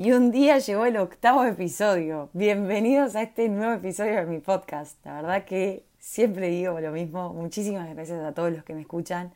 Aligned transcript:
Y 0.00 0.12
un 0.12 0.30
día 0.30 0.58
llegó 0.58 0.86
el 0.86 0.96
octavo 0.96 1.42
episodio. 1.44 2.30
Bienvenidos 2.32 3.16
a 3.16 3.22
este 3.22 3.48
nuevo 3.48 3.72
episodio 3.72 4.14
de 4.14 4.26
mi 4.26 4.38
podcast. 4.38 4.94
La 5.04 5.14
verdad 5.14 5.44
que 5.44 5.82
siempre 5.98 6.50
digo 6.50 6.78
lo 6.78 6.92
mismo. 6.92 7.34
Muchísimas 7.34 7.92
gracias 7.92 8.24
a 8.24 8.32
todos 8.32 8.52
los 8.52 8.62
que 8.62 8.74
me 8.74 8.82
escuchan, 8.82 9.32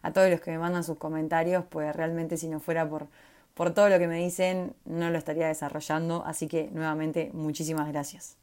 a 0.00 0.14
todos 0.14 0.30
los 0.30 0.40
que 0.40 0.52
me 0.52 0.58
mandan 0.58 0.84
sus 0.84 0.96
comentarios, 0.96 1.66
pues 1.68 1.94
realmente 1.94 2.38
si 2.38 2.48
no 2.48 2.60
fuera 2.60 2.88
por, 2.88 3.08
por 3.52 3.74
todo 3.74 3.90
lo 3.90 3.98
que 3.98 4.08
me 4.08 4.16
dicen, 4.16 4.72
no 4.86 5.10
lo 5.10 5.18
estaría 5.18 5.48
desarrollando. 5.48 6.24
Así 6.24 6.48
que 6.48 6.70
nuevamente 6.72 7.28
muchísimas 7.34 7.86
gracias. 7.86 8.38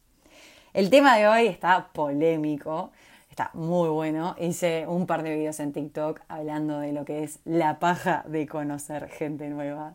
El 0.74 0.90
tema 0.90 1.16
de 1.16 1.26
hoy 1.26 1.48
está 1.48 1.88
polémico. 1.92 2.92
Está 3.34 3.50
muy 3.52 3.88
bueno. 3.88 4.36
Hice 4.38 4.86
un 4.86 5.08
par 5.08 5.24
de 5.24 5.34
videos 5.34 5.58
en 5.58 5.72
TikTok 5.72 6.20
hablando 6.28 6.78
de 6.78 6.92
lo 6.92 7.04
que 7.04 7.24
es 7.24 7.40
la 7.44 7.80
paja 7.80 8.22
de 8.28 8.46
conocer 8.46 9.08
gente 9.08 9.48
nueva. 9.48 9.94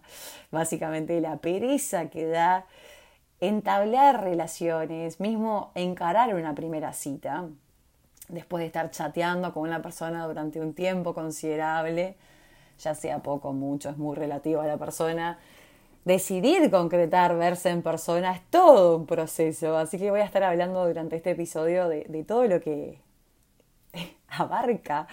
Básicamente 0.51 1.21
la 1.21 1.37
pereza 1.37 2.09
que 2.09 2.27
da 2.27 2.65
entablar 3.39 4.25
relaciones, 4.25 5.21
mismo 5.21 5.71
encarar 5.73 6.35
una 6.35 6.53
primera 6.53 6.91
cita, 6.91 7.47
después 8.27 8.59
de 8.59 8.67
estar 8.67 8.91
chateando 8.91 9.53
con 9.53 9.63
una 9.63 9.81
persona 9.81 10.27
durante 10.27 10.59
un 10.59 10.73
tiempo 10.73 11.13
considerable, 11.13 12.17
ya 12.77 12.93
sea 12.93 13.19
poco 13.19 13.51
o 13.51 13.53
mucho, 13.53 13.89
es 13.89 13.97
muy 13.97 14.17
relativo 14.17 14.59
a 14.59 14.67
la 14.67 14.75
persona. 14.75 15.39
Decidir 16.03 16.69
concretar, 16.69 17.37
verse 17.37 17.69
en 17.69 17.83
persona, 17.83 18.33
es 18.35 18.41
todo 18.49 18.97
un 18.97 19.05
proceso. 19.05 19.77
Así 19.77 19.97
que 19.97 20.11
voy 20.11 20.19
a 20.19 20.25
estar 20.25 20.43
hablando 20.43 20.85
durante 20.85 21.15
este 21.15 21.31
episodio 21.31 21.87
de, 21.87 22.03
de 22.09 22.25
todo 22.25 22.43
lo 22.45 22.59
que 22.59 22.99
abarca 24.29 25.07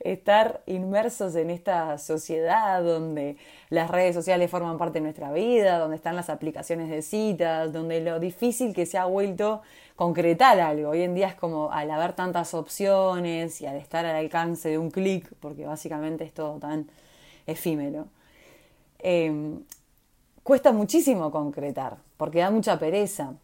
estar 0.00 0.62
inmersos 0.66 1.34
en 1.34 1.50
esta 1.50 1.98
sociedad 1.98 2.82
donde 2.82 3.36
las 3.70 3.90
redes 3.90 4.14
sociales 4.14 4.50
forman 4.50 4.78
parte 4.78 4.98
de 4.98 5.02
nuestra 5.02 5.32
vida, 5.32 5.78
donde 5.78 5.96
están 5.96 6.16
las 6.16 6.30
aplicaciones 6.30 6.88
de 6.88 7.02
citas, 7.02 7.72
donde 7.72 8.00
lo 8.00 8.20
difícil 8.20 8.74
que 8.74 8.86
se 8.86 8.98
ha 8.98 9.06
vuelto 9.06 9.62
concretar 9.96 10.60
algo. 10.60 10.90
Hoy 10.90 11.02
en 11.02 11.14
día 11.14 11.28
es 11.28 11.34
como 11.34 11.72
al 11.72 11.90
haber 11.90 12.12
tantas 12.12 12.54
opciones 12.54 13.60
y 13.60 13.66
al 13.66 13.76
estar 13.76 14.06
al 14.06 14.16
alcance 14.16 14.68
de 14.68 14.78
un 14.78 14.90
clic, 14.90 15.32
porque 15.40 15.66
básicamente 15.66 16.24
es 16.24 16.32
todo 16.32 16.58
tan 16.58 16.88
efímero, 17.46 18.06
em, 19.00 19.60
cuesta 20.42 20.72
muchísimo 20.72 21.30
concretar, 21.30 21.96
porque 22.16 22.40
da 22.40 22.50
mucha 22.50 22.78
pereza. 22.78 23.34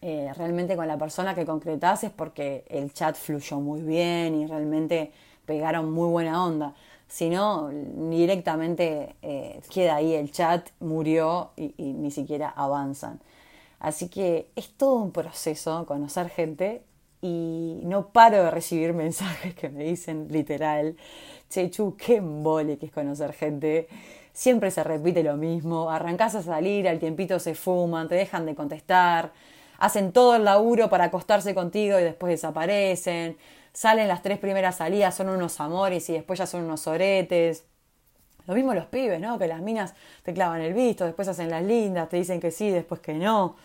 Eh, 0.00 0.32
realmente 0.36 0.76
con 0.76 0.86
la 0.86 0.96
persona 0.96 1.34
que 1.34 1.44
concretás 1.44 2.04
es 2.04 2.10
porque 2.12 2.64
el 2.68 2.92
chat 2.92 3.16
fluyó 3.16 3.58
muy 3.58 3.82
bien 3.82 4.34
y 4.36 4.46
realmente 4.46 5.12
pegaron 5.44 5.90
muy 5.92 6.08
buena 6.08 6.44
onda. 6.44 6.74
Si 7.08 7.30
no, 7.30 7.68
directamente 7.68 9.16
eh, 9.22 9.60
queda 9.72 9.96
ahí 9.96 10.14
el 10.14 10.30
chat, 10.30 10.68
murió 10.78 11.50
y, 11.56 11.72
ni 11.78 12.10
siquiera 12.10 12.50
avanzan. 12.50 13.20
Así 13.80 14.08
que 14.08 14.50
es 14.56 14.70
todo 14.76 14.96
un 14.96 15.12
proceso 15.12 15.86
conocer 15.86 16.28
gente 16.28 16.82
y 17.22 17.80
no 17.84 18.08
paro 18.08 18.44
de 18.44 18.50
recibir 18.50 18.92
mensajes 18.94 19.54
que 19.54 19.68
me 19.68 19.84
dicen 19.84 20.28
literal, 20.30 20.96
Chechu, 21.48 21.96
qué 21.96 22.16
embole 22.16 22.78
que 22.78 22.86
es 22.86 22.92
conocer 22.92 23.32
gente. 23.32 23.88
Siempre 24.32 24.70
se 24.70 24.84
repite 24.84 25.24
lo 25.24 25.36
mismo, 25.36 25.90
arrancás 25.90 26.34
a 26.36 26.42
salir, 26.42 26.86
al 26.88 27.00
tiempito 27.00 27.40
se 27.40 27.54
fuman, 27.54 28.06
te 28.06 28.14
dejan 28.14 28.46
de 28.46 28.54
contestar 28.54 29.32
hacen 29.78 30.12
todo 30.12 30.36
el 30.36 30.44
laburo 30.44 30.90
para 30.90 31.04
acostarse 31.04 31.54
contigo 31.54 31.98
y 31.98 32.02
después 32.02 32.30
desaparecen, 32.30 33.38
salen 33.72 34.08
las 34.08 34.22
tres 34.22 34.38
primeras 34.38 34.76
salidas, 34.76 35.14
son 35.14 35.28
unos 35.28 35.60
amores 35.60 36.08
y 36.10 36.12
después 36.12 36.38
ya 36.38 36.46
son 36.46 36.64
unos 36.64 36.86
oretes. 36.86 37.64
Lo 38.46 38.54
mismo 38.54 38.74
los 38.74 38.86
pibes, 38.86 39.20
¿no? 39.20 39.38
Que 39.38 39.46
las 39.46 39.60
minas 39.60 39.94
te 40.22 40.34
clavan 40.34 40.60
el 40.60 40.74
visto, 40.74 41.04
después 41.04 41.28
hacen 41.28 41.50
las 41.50 41.62
lindas, 41.62 42.08
te 42.08 42.16
dicen 42.16 42.40
que 42.40 42.50
sí, 42.50 42.70
después 42.70 43.00
que 43.00 43.14
no. 43.14 43.56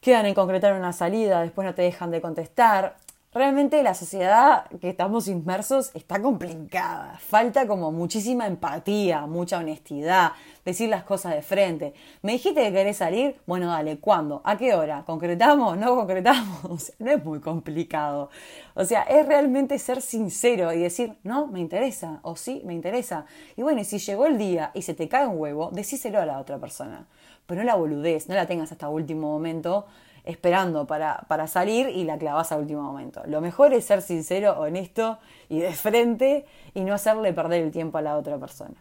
Quedan 0.00 0.26
en 0.26 0.34
concretar 0.34 0.74
una 0.74 0.92
salida, 0.92 1.42
después 1.42 1.66
no 1.66 1.74
te 1.74 1.82
dejan 1.82 2.10
de 2.10 2.20
contestar 2.20 2.96
realmente 3.36 3.82
la 3.82 3.94
sociedad 3.94 4.66
que 4.80 4.88
estamos 4.88 5.28
inmersos 5.28 5.90
está 5.94 6.20
complicada. 6.20 7.18
Falta 7.18 7.66
como 7.66 7.92
muchísima 7.92 8.46
empatía, 8.46 9.26
mucha 9.26 9.58
honestidad, 9.58 10.32
decir 10.64 10.88
las 10.88 11.04
cosas 11.04 11.34
de 11.34 11.42
frente. 11.42 11.92
¿Me 12.22 12.32
dijiste 12.32 12.62
que 12.62 12.72
querés 12.72 12.96
salir? 12.96 13.36
Bueno, 13.46 13.68
dale, 13.68 13.98
¿cuándo? 13.98 14.40
¿A 14.44 14.56
qué 14.56 14.74
hora? 14.74 15.04
¿Concretamos? 15.04 15.76
¿No 15.76 15.94
concretamos? 15.94 16.92
no 16.98 17.10
es 17.10 17.24
muy 17.24 17.40
complicado. 17.40 18.30
O 18.74 18.84
sea, 18.84 19.02
es 19.02 19.26
realmente 19.26 19.78
ser 19.78 20.00
sincero 20.00 20.72
y 20.72 20.78
decir, 20.78 21.16
no, 21.22 21.46
me 21.46 21.60
interesa, 21.60 22.20
o 22.22 22.36
sí, 22.36 22.62
me 22.64 22.74
interesa. 22.74 23.26
Y 23.56 23.62
bueno, 23.62 23.80
y 23.80 23.84
si 23.84 23.98
llegó 23.98 24.26
el 24.26 24.38
día 24.38 24.70
y 24.72 24.82
se 24.82 24.94
te 24.94 25.08
cae 25.08 25.26
un 25.26 25.38
huevo, 25.38 25.70
decíselo 25.72 26.20
a 26.20 26.26
la 26.26 26.40
otra 26.40 26.58
persona. 26.58 27.06
Pero 27.46 27.60
no 27.60 27.66
la 27.66 27.76
boludez, 27.76 28.28
no 28.28 28.34
la 28.34 28.46
tengas 28.46 28.72
hasta 28.72 28.88
último 28.88 29.28
momento 29.28 29.86
esperando 30.26 30.86
para, 30.86 31.24
para 31.28 31.46
salir 31.46 31.88
y 31.88 32.04
la 32.04 32.18
clavas 32.18 32.52
a 32.52 32.58
último 32.58 32.82
momento. 32.82 33.22
Lo 33.26 33.40
mejor 33.40 33.72
es 33.72 33.86
ser 33.86 34.02
sincero, 34.02 34.58
honesto 34.58 35.18
y 35.48 35.60
de 35.60 35.72
frente 35.72 36.44
y 36.74 36.80
no 36.82 36.92
hacerle 36.94 37.32
perder 37.32 37.62
el 37.62 37.70
tiempo 37.70 37.96
a 37.98 38.02
la 38.02 38.16
otra 38.16 38.36
persona. 38.36 38.74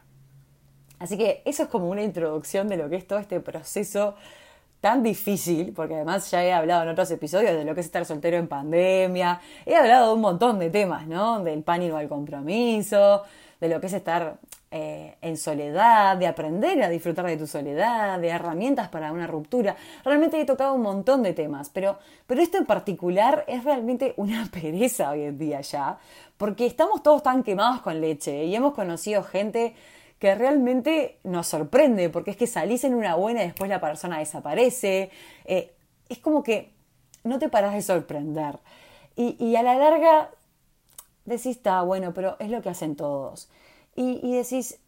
Así 0.99 1.17
que 1.17 1.41
eso 1.45 1.63
es 1.63 1.69
como 1.69 1.89
una 1.89 2.01
introducción 2.01 2.67
de 2.67 2.77
lo 2.77 2.89
que 2.89 2.95
es 2.95 3.07
todo 3.07 3.19
este 3.19 3.39
proceso 3.39 4.15
tan 4.81 5.03
difícil, 5.03 5.73
porque 5.73 5.95
además 5.95 6.29
ya 6.29 6.43
he 6.43 6.53
hablado 6.53 6.83
en 6.83 6.89
otros 6.89 7.09
episodios 7.11 7.53
de 7.53 7.65
lo 7.65 7.73
que 7.73 7.81
es 7.81 7.87
estar 7.87 8.05
soltero 8.05 8.37
en 8.37 8.47
pandemia, 8.47 9.41
he 9.65 9.75
hablado 9.75 10.09
de 10.09 10.13
un 10.13 10.21
montón 10.21 10.59
de 10.59 10.69
temas, 10.69 11.07
¿no? 11.07 11.43
Del 11.43 11.63
pánico 11.63 11.97
al 11.97 12.07
compromiso, 12.07 13.23
de 13.59 13.69
lo 13.69 13.79
que 13.79 13.87
es 13.87 13.93
estar 13.93 14.37
eh, 14.71 15.15
en 15.21 15.37
soledad, 15.37 16.17
de 16.17 16.27
aprender 16.27 16.81
a 16.83 16.89
disfrutar 16.89 17.25
de 17.27 17.37
tu 17.37 17.47
soledad, 17.47 18.19
de 18.19 18.29
herramientas 18.29 18.89
para 18.89 19.11
una 19.11 19.27
ruptura. 19.27 19.75
Realmente 20.03 20.41
he 20.41 20.43
tocado 20.43 20.73
un 20.73 20.81
montón 20.81 21.23
de 21.23 21.33
temas, 21.33 21.69
pero, 21.69 21.97
pero 22.27 22.41
esto 22.41 22.57
en 22.57 22.65
particular 22.65 23.45
es 23.47 23.63
realmente 23.63 24.15
una 24.17 24.49
pereza 24.51 25.11
hoy 25.11 25.21
en 25.21 25.37
día 25.37 25.61
ya, 25.61 25.99
porque 26.37 26.65
estamos 26.65 27.03
todos 27.03 27.23
tan 27.23 27.43
quemados 27.43 27.81
con 27.81 28.01
leche 28.01 28.43
y 28.45 28.55
hemos 28.55 28.73
conocido 28.73 29.23
gente 29.23 29.75
que 30.19 30.33
realmente 30.35 31.19
nos 31.23 31.47
sorprende, 31.47 32.09
porque 32.09 32.31
es 32.31 32.37
que 32.37 32.47
salís 32.47 32.83
en 32.83 32.95
una 32.95 33.15
buena 33.15 33.43
y 33.43 33.47
después 33.47 33.69
la 33.69 33.79
persona 33.79 34.19
desaparece. 34.19 35.11
Eh, 35.45 35.73
es 36.09 36.17
como 36.17 36.43
que 36.43 36.73
no 37.23 37.39
te 37.39 37.49
paras 37.49 37.75
de 37.75 37.81
sorprender. 37.81 38.59
Y, 39.15 39.37
y 39.39 39.55
a 39.55 39.63
la 39.63 39.75
larga 39.75 40.31
decís, 41.23 41.57
está 41.57 41.81
bueno, 41.83 42.13
pero 42.13 42.35
es 42.39 42.49
lo 42.49 42.61
que 42.61 42.69
hacen 42.69 42.95
todos 42.95 43.47
y, 43.95 44.33
decís, 44.33 44.79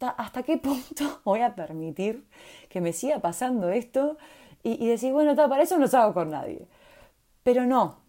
¿hasta 0.00 0.42
qué 0.42 0.58
punto 0.58 1.20
voy 1.24 1.40
a 1.40 1.54
permitir 1.54 2.24
que 2.68 2.80
me 2.80 2.92
siga 2.92 3.20
pasando 3.20 3.70
esto? 3.70 4.16
Y, 4.62 4.86
decís, 4.86 5.12
bueno, 5.12 5.34
para 5.36 5.62
eso 5.62 5.78
no 5.78 5.88
salgo 5.88 6.14
con 6.14 6.30
nadie. 6.30 6.66
Pero 7.42 7.66
no. 7.66 8.03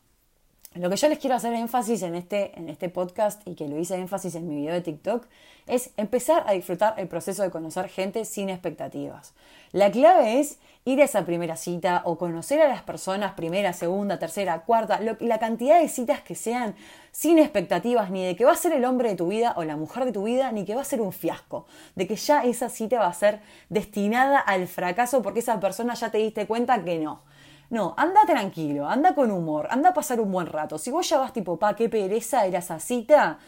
Lo 0.76 0.90
que 0.90 0.98
yo 0.98 1.08
les 1.08 1.20
quiero 1.20 1.38
hacer 1.38 1.54
énfasis 1.54 2.02
en 2.02 2.16
este, 2.16 2.52
en 2.60 2.68
este 2.68 2.90
podcast 2.90 3.42
y 3.48 3.56
que 3.56 3.70
lo 3.70 3.80
hice 3.80 3.96
énfasis 3.96 4.36
en 4.36 4.46
mi 4.46 4.58
video 4.58 4.74
de 4.74 4.82
TikTok 4.82 5.26
es 5.68 5.92
empezar 5.96 6.44
a 6.48 6.52
disfrutar 6.52 6.96
el 6.98 7.08
proceso 7.08 7.44
de 7.44 7.50
conocer 7.50 7.88
gente 7.88 8.26
sin 8.26 8.50
expectativas. 8.50 9.34
La 9.72 9.90
clave 9.90 10.42
es 10.42 10.60
ir 10.84 11.00
a 11.00 11.06
esa 11.06 11.26
primera 11.26 11.56
cita 11.56 12.02
o 12.04 12.18
conocer 12.18 12.62
a 12.62 12.68
las 12.68 12.82
personas 12.82 13.36
primera, 13.36 13.72
segunda, 13.72 14.20
tercera, 14.20 14.64
cuarta, 14.64 15.00
la 15.00 15.40
cantidad 15.40 15.80
de 15.80 15.88
citas 15.88 16.20
que 16.22 16.36
sean 16.36 16.76
sin 17.14 17.40
expectativas 17.40 18.12
ni 18.12 18.26
de 18.26 18.36
que 18.36 18.44
va 18.44 18.52
a 18.52 18.58
ser 18.58 18.74
el 18.74 18.84
hombre 18.84 19.08
de 19.08 19.16
tu 19.16 19.30
vida 19.30 19.54
o 19.56 19.64
la 19.64 19.78
mujer 19.78 20.04
de 20.04 20.12
tu 20.12 20.24
vida, 20.24 20.52
ni 20.52 20.66
que 20.66 20.76
va 20.76 20.82
a 20.82 20.86
ser 20.86 21.00
un 21.00 21.14
fiasco, 21.14 21.68
de 21.96 22.06
que 22.06 22.18
ya 22.18 22.44
esa 22.44 22.68
cita 22.68 23.00
va 23.00 23.08
a 23.08 23.14
ser 23.14 23.40
destinada 23.70 24.40
al 24.40 24.68
fracaso 24.68 25.22
porque 25.22 25.40
esa 25.40 25.58
persona 25.62 25.94
ya 25.94 26.12
te 26.12 26.18
diste 26.18 26.46
cuenta 26.48 26.84
que 26.84 27.00
no. 27.00 27.22
No, 27.70 27.94
anda 27.98 28.22
tranquilo, 28.26 28.88
anda 28.88 29.16
con 29.16 29.32
humor, 29.32 29.68
anda 29.72 29.90
a 29.90 29.94
pasar 29.94 30.20
un 30.20 30.32
buen 30.32 30.48
rato. 30.48 30.78
Si 30.78 30.92
vos 30.92 31.08
ya 31.10 31.18
vas 31.18 31.34
tipo, 31.34 31.58
pa, 31.58 31.76
qué 31.76 31.90
pereza 31.90 32.46
era 32.46 32.60
esa 32.60 32.80
cita, 32.80 33.40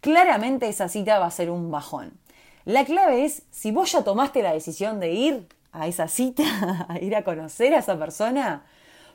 claramente 0.00 0.68
esa 0.68 0.88
cita 0.88 1.18
va 1.18 1.26
a 1.26 1.30
ser 1.30 1.50
un 1.50 1.70
bajón. 1.70 2.18
La 2.64 2.84
clave 2.84 3.24
es, 3.24 3.42
si 3.50 3.70
vos 3.70 3.92
ya 3.92 4.02
tomaste 4.02 4.42
la 4.42 4.52
decisión 4.52 5.00
de 5.00 5.12
ir, 5.12 5.48
a 5.72 5.86
esa 5.86 6.08
cita, 6.08 6.86
a 6.88 6.98
ir 6.98 7.14
a 7.14 7.24
conocer 7.24 7.74
a 7.74 7.78
esa 7.78 7.98
persona, 7.98 8.64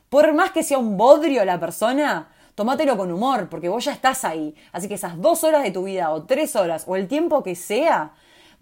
por 0.08 0.32
más 0.34 0.52
que 0.52 0.62
sea 0.62 0.78
un 0.78 0.96
bodrio 0.96 1.44
la 1.44 1.60
persona, 1.60 2.28
tomátelo 2.54 2.96
con 2.96 3.12
humor, 3.12 3.48
porque 3.48 3.68
vos 3.68 3.84
ya 3.84 3.92
estás 3.92 4.24
ahí. 4.24 4.54
Así 4.72 4.88
que 4.88 4.94
esas 4.94 5.20
dos 5.20 5.44
horas 5.44 5.62
de 5.62 5.70
tu 5.70 5.84
vida, 5.84 6.10
o 6.10 6.24
tres 6.24 6.56
horas, 6.56 6.84
o 6.86 6.96
el 6.96 7.08
tiempo 7.08 7.42
que 7.42 7.54
sea, 7.54 8.12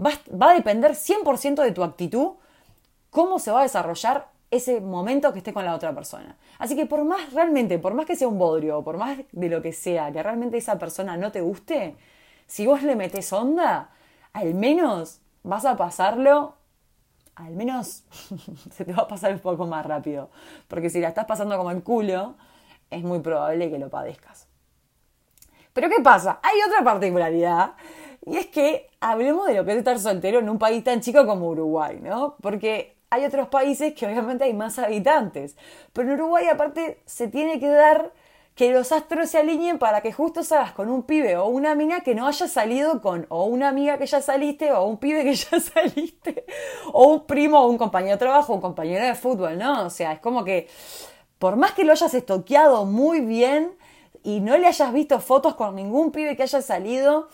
va, 0.04 0.12
a 0.50 0.54
depender 0.54 0.92
100% 0.92 1.62
de 1.62 1.72
tu 1.72 1.84
actitud, 1.84 2.32
cómo 3.10 3.38
se 3.38 3.50
va 3.50 3.60
a 3.60 3.62
desarrollar 3.64 4.28
ese 4.54 4.80
momento 4.80 5.32
que 5.32 5.38
esté 5.38 5.52
con 5.52 5.64
la 5.64 5.74
otra 5.74 5.94
persona. 5.94 6.36
Así 6.58 6.76
que 6.76 6.86
por 6.86 7.04
más 7.04 7.32
realmente, 7.32 7.78
por 7.78 7.94
más 7.94 8.06
que 8.06 8.16
sea 8.16 8.28
un 8.28 8.38
bodrio, 8.38 8.82
por 8.82 8.96
más 8.96 9.18
de 9.32 9.48
lo 9.48 9.62
que 9.62 9.72
sea, 9.72 10.12
que 10.12 10.22
realmente 10.22 10.56
esa 10.58 10.78
persona 10.78 11.16
no 11.16 11.32
te 11.32 11.40
guste, 11.40 11.96
si 12.46 12.66
vos 12.66 12.82
le 12.82 12.96
metes 12.96 13.32
onda, 13.32 13.90
al 14.32 14.54
menos 14.54 15.20
vas 15.42 15.64
a 15.64 15.76
pasarlo 15.76 16.54
al 17.36 17.54
menos 17.54 18.04
se 18.70 18.84
te 18.84 18.92
va 18.92 19.02
a 19.02 19.08
pasar 19.08 19.32
un 19.32 19.40
poco 19.40 19.66
más 19.66 19.84
rápido. 19.84 20.30
Porque 20.68 20.90
si 20.90 21.00
la 21.00 21.08
estás 21.08 21.24
pasando 21.24 21.56
como 21.56 21.70
el 21.70 21.82
culo, 21.82 22.34
es 22.90 23.02
muy 23.02 23.20
probable 23.20 23.70
que 23.70 23.78
lo 23.78 23.90
padezcas. 23.90 24.46
Pero 25.72 25.88
¿qué 25.88 26.00
pasa? 26.02 26.38
Hay 26.42 26.58
otra 26.66 26.84
particularidad. 26.84 27.74
Y 28.26 28.36
es 28.36 28.46
que 28.46 28.88
hablemos 29.00 29.46
de 29.46 29.54
lo 29.54 29.64
que 29.64 29.72
es 29.72 29.78
estar 29.78 29.98
soltero 29.98 30.38
en 30.38 30.48
un 30.48 30.58
país 30.58 30.82
tan 30.84 31.00
chico 31.00 31.26
como 31.26 31.48
Uruguay, 31.48 31.98
¿no? 32.00 32.36
Porque 32.40 32.93
hay 33.14 33.24
otros 33.24 33.48
países 33.48 33.94
que 33.94 34.06
obviamente 34.06 34.44
hay 34.44 34.52
más 34.52 34.78
habitantes. 34.78 35.56
Pero 35.92 36.08
en 36.08 36.20
Uruguay 36.20 36.46
aparte 36.48 37.00
se 37.06 37.28
tiene 37.28 37.58
que 37.60 37.68
dar 37.68 38.12
que 38.54 38.72
los 38.72 38.92
astros 38.92 39.30
se 39.30 39.38
alineen 39.38 39.78
para 39.78 40.00
que 40.00 40.12
justo 40.12 40.44
salgas 40.44 40.72
con 40.72 40.88
un 40.88 41.02
pibe 41.02 41.36
o 41.36 41.46
una 41.46 41.74
mina 41.74 42.00
que 42.02 42.14
no 42.14 42.26
haya 42.28 42.46
salido 42.46 43.02
con 43.02 43.26
o 43.28 43.44
una 43.44 43.68
amiga 43.68 43.98
que 43.98 44.06
ya 44.06 44.20
saliste 44.20 44.72
o 44.72 44.84
un 44.84 44.98
pibe 44.98 45.24
que 45.24 45.34
ya 45.34 45.58
saliste 45.74 46.44
o 46.92 47.08
un 47.08 47.26
primo 47.26 47.60
o 47.60 47.68
un 47.68 47.78
compañero 47.78 48.12
de 48.12 48.18
trabajo, 48.18 48.54
un 48.54 48.60
compañero 48.60 49.04
de 49.04 49.14
fútbol, 49.14 49.58
¿no? 49.58 49.86
O 49.86 49.90
sea, 49.90 50.12
es 50.12 50.20
como 50.20 50.44
que 50.44 50.68
por 51.38 51.56
más 51.56 51.72
que 51.72 51.84
lo 51.84 51.92
hayas 51.92 52.14
estoqueado 52.14 52.84
muy 52.84 53.20
bien 53.20 53.72
y 54.22 54.40
no 54.40 54.56
le 54.56 54.66
hayas 54.66 54.92
visto 54.92 55.20
fotos 55.20 55.54
con 55.56 55.74
ningún 55.74 56.12
pibe 56.12 56.36
que 56.36 56.44
haya 56.44 56.62
salido, 56.62 57.28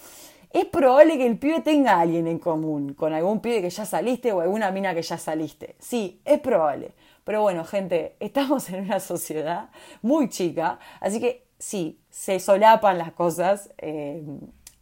es 0.52 0.64
probable 0.66 1.16
que 1.16 1.26
el 1.26 1.38
pibe 1.38 1.60
tenga 1.60 2.00
alguien 2.00 2.26
en 2.26 2.38
común, 2.38 2.94
con 2.94 3.12
algún 3.12 3.40
pibe 3.40 3.62
que 3.62 3.70
ya 3.70 3.84
saliste 3.84 4.32
o 4.32 4.40
alguna 4.40 4.70
mina 4.70 4.94
que 4.94 5.02
ya 5.02 5.18
saliste. 5.18 5.76
Sí, 5.78 6.20
es 6.24 6.40
probable. 6.40 6.92
Pero 7.24 7.42
bueno, 7.42 7.64
gente, 7.64 8.16
estamos 8.20 8.68
en 8.70 8.84
una 8.84 9.00
sociedad 9.00 9.70
muy 10.02 10.28
chica, 10.28 10.78
así 11.00 11.20
que 11.20 11.46
sí, 11.58 12.00
se 12.10 12.40
solapan 12.40 12.98
las 12.98 13.12
cosas. 13.12 13.70
Eh, 13.78 14.22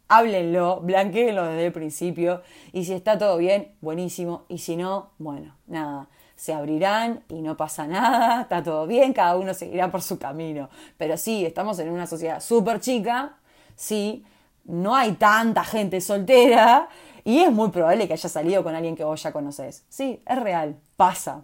háblenlo, 0.09 0.81
blanqueenlo 0.81 1.45
desde 1.45 1.67
el 1.67 1.71
principio 1.71 2.41
y 2.73 2.83
si 2.83 2.93
está 2.93 3.17
todo 3.17 3.37
bien, 3.37 3.75
buenísimo, 3.79 4.45
y 4.49 4.57
si 4.57 4.75
no, 4.75 5.11
bueno, 5.19 5.55
nada, 5.67 6.07
se 6.35 6.51
abrirán 6.51 7.23
y 7.29 7.41
no 7.41 7.55
pasa 7.55 7.85
nada, 7.87 8.41
está 8.41 8.63
todo 8.63 8.87
bien, 8.87 9.13
cada 9.13 9.37
uno 9.37 9.53
seguirá 9.53 9.91
por 9.91 10.01
su 10.01 10.17
camino. 10.17 10.69
Pero 10.97 11.15
sí, 11.15 11.45
estamos 11.45 11.79
en 11.79 11.91
una 11.91 12.07
sociedad 12.07 12.41
súper 12.41 12.79
chica, 12.79 13.37
sí, 13.75 14.25
no 14.69 14.95
hay 14.95 15.13
tanta 15.13 15.63
gente 15.63 15.99
soltera 15.99 16.87
y 17.23 17.39
es 17.39 17.51
muy 17.51 17.69
probable 17.69 18.07
que 18.07 18.13
haya 18.13 18.29
salido 18.29 18.63
con 18.63 18.75
alguien 18.75 18.95
que 18.95 19.03
vos 19.03 19.21
ya 19.21 19.31
conoces. 19.31 19.85
Sí, 19.89 20.21
es 20.25 20.39
real, 20.39 20.77
pasa. 20.95 21.43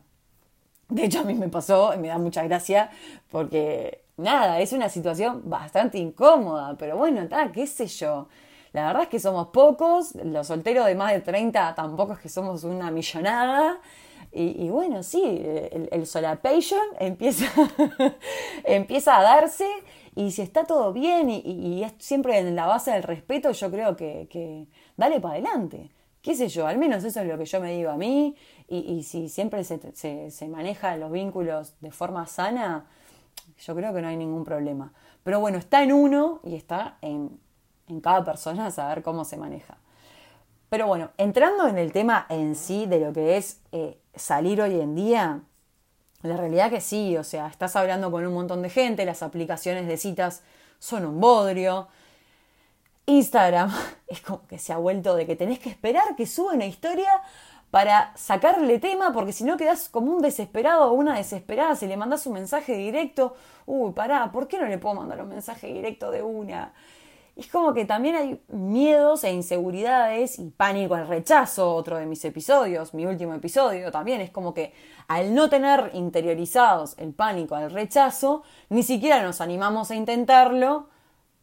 De 0.87 1.05
hecho, 1.05 1.21
a 1.21 1.23
mí 1.23 1.33
me 1.33 1.49
pasó 1.49 1.93
y 1.93 1.97
me 1.97 2.09
da 2.09 2.17
mucha 2.17 2.43
gracia 2.43 2.91
porque, 3.31 4.03
nada, 4.17 4.59
es 4.59 4.71
una 4.71 4.89
situación 4.89 5.41
bastante 5.45 5.97
incómoda, 5.97 6.75
pero 6.77 6.97
bueno, 6.97 7.21
está, 7.23 7.51
qué 7.51 7.65
sé 7.65 7.87
yo. 7.87 8.27
La 8.71 8.87
verdad 8.87 9.03
es 9.03 9.09
que 9.09 9.19
somos 9.19 9.47
pocos, 9.47 10.13
los 10.15 10.47
solteros 10.47 10.85
de 10.85 10.95
más 10.95 11.13
de 11.13 11.21
30 11.21 11.73
tampoco 11.75 12.13
es 12.13 12.19
que 12.19 12.29
somos 12.29 12.63
una 12.63 12.91
millonada. 12.91 13.79
Y, 14.37 14.67
bueno, 14.69 15.01
sí, 15.01 15.23
el, 15.23 15.87
el 15.91 16.05
solapation 16.05 16.81
empieza, 16.99 17.45
empieza 18.65 19.17
a 19.17 19.23
darse 19.23 19.65
y 20.15 20.31
si 20.31 20.41
está 20.41 20.63
todo 20.63 20.93
bien 20.93 21.29
y, 21.29 21.83
es 21.83 21.93
siempre 21.99 22.39
en 22.39 22.55
la 22.55 22.65
base 22.65 22.91
del 22.91 23.03
respeto, 23.03 23.51
yo 23.51 23.69
creo 23.69 23.97
que, 23.97 24.67
dale 24.95 25.19
para 25.19 25.33
adelante. 25.35 25.91
¿Qué 26.21 26.35
sé 26.35 26.47
yo? 26.47 26.65
Al 26.65 26.77
menos 26.77 27.03
eso 27.03 27.19
es 27.19 27.27
lo 27.27 27.37
que 27.37 27.45
yo 27.45 27.59
me 27.59 27.73
digo 27.73 27.91
a 27.91 27.97
mí. 27.97 28.35
Y, 28.69 29.03
si 29.03 29.27
siempre 29.27 29.63
se, 29.63 30.31
se, 30.31 30.47
maneja 30.47 30.95
los 30.95 31.11
vínculos 31.11 31.75
de 31.81 31.91
forma 31.91 32.25
sana, 32.27 32.85
yo 33.59 33.75
creo 33.75 33.93
que 33.93 34.01
no 34.01 34.07
hay 34.07 34.15
ningún 34.15 34.45
problema. 34.45 34.93
Pero 35.23 35.39
bueno, 35.41 35.57
está 35.57 35.83
en 35.83 35.91
uno 35.91 36.39
y 36.43 36.55
está 36.55 36.97
en, 37.01 37.39
cada 38.01 38.23
persona 38.23 38.71
saber 38.71 39.03
cómo 39.03 39.25
se 39.25 39.35
maneja. 39.35 39.77
Pero 40.69 40.87
bueno, 40.87 41.11
entrando 41.17 41.67
en 41.67 41.77
el 41.77 41.91
tema 41.91 42.25
en 42.29 42.55
sí 42.55 42.85
de 42.85 42.99
lo 42.99 43.13
que 43.13 43.37
es 43.37 43.61
eh, 43.71 43.99
salir 44.15 44.61
hoy 44.61 44.79
en 44.79 44.95
día, 44.95 45.41
la 46.21 46.37
realidad 46.37 46.69
que 46.69 46.81
sí, 46.81 47.17
o 47.17 47.23
sea, 47.23 47.47
estás 47.47 47.75
hablando 47.75 48.11
con 48.11 48.25
un 48.25 48.33
montón 48.33 48.61
de 48.61 48.69
gente, 48.69 49.05
las 49.05 49.23
aplicaciones 49.23 49.87
de 49.87 49.97
citas 49.97 50.43
son 50.79 51.05
un 51.05 51.19
bodrio. 51.19 51.87
Instagram 53.05 53.71
es 54.07 54.21
como 54.21 54.47
que 54.47 54.57
se 54.57 54.73
ha 54.73 54.77
vuelto 54.77 55.15
de 55.15 55.25
que 55.25 55.35
tenés 55.35 55.59
que 55.59 55.69
esperar 55.69 56.15
que 56.15 56.25
suba 56.25 56.53
una 56.53 56.65
historia 56.65 57.09
para 57.71 58.15
sacarle 58.15 58.79
tema, 58.79 59.11
porque 59.11 59.33
si 59.33 59.43
no 59.43 59.57
quedás 59.57 59.89
como 59.89 60.11
un 60.13 60.21
desesperado 60.21 60.85
o 60.85 60.93
una 60.93 61.15
desesperada 61.17 61.75
si 61.75 61.87
le 61.87 61.97
mandás 61.97 62.25
un 62.25 62.33
mensaje 62.33 62.75
directo. 62.77 63.35
Uy, 63.65 63.91
pará, 63.91 64.31
¿por 64.31 64.47
qué 64.47 64.57
no 64.57 64.65
le 64.65 64.77
puedo 64.77 64.95
mandar 64.95 65.21
un 65.21 65.29
mensaje 65.29 65.67
directo 65.67 66.09
de 66.09 66.21
una? 66.21 66.73
Es 67.35 67.47
como 67.47 67.73
que 67.73 67.85
también 67.85 68.15
hay 68.15 68.41
miedos 68.47 69.23
e 69.25 69.31
inseguridades 69.33 70.39
y 70.39 70.49
pánico 70.51 70.95
al 70.95 71.07
rechazo, 71.07 71.75
otro 71.75 71.97
de 71.97 72.05
mis 72.05 72.23
episodios, 72.23 72.93
mi 72.93 73.05
último 73.05 73.33
episodio 73.33 73.91
también, 73.91 74.21
es 74.21 74.31
como 74.31 74.53
que 74.53 74.73
al 75.07 75.35
no 75.35 75.49
tener 75.49 75.91
interiorizados 75.93 76.95
el 76.97 77.13
pánico 77.13 77.55
al 77.55 77.71
rechazo, 77.71 78.43
ni 78.69 78.83
siquiera 78.83 79.21
nos 79.21 79.41
animamos 79.41 79.91
a 79.91 79.95
intentarlo 79.95 80.87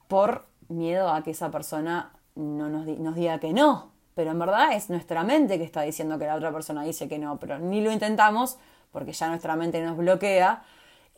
por 0.09 0.47
miedo 0.69 1.11
a 1.11 1.23
que 1.23 1.33
esa 1.33 1.51
persona 1.51 2.13
no 2.35 2.69
nos, 2.71 2.87
nos 2.87 3.15
diga 3.15 3.39
que 3.39 3.53
no. 3.53 3.93
Pero 4.15 4.31
en 4.31 4.39
verdad 4.39 4.73
es 4.75 4.91
nuestra 4.91 5.25
mente 5.25 5.59
que 5.59 5.65
está 5.65 5.83
diciendo 5.83 6.19
que 6.19 6.27
la 6.27 6.35
otra 6.35 6.53
persona 6.53 6.83
dice 6.83 7.09
que 7.09 7.19
no, 7.19 7.39
pero 7.39 7.59
ni 7.59 7.83
lo 7.83 7.91
intentamos 7.91 8.59
porque 8.91 9.13
ya 9.13 9.29
nuestra 9.29 9.57
mente 9.57 9.83
nos 9.83 9.97
bloquea 9.97 10.63